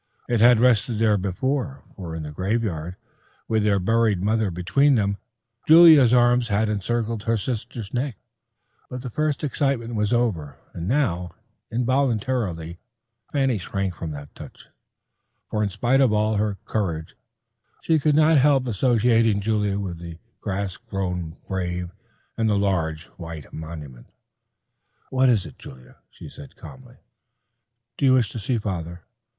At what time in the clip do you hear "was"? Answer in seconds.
9.93-10.11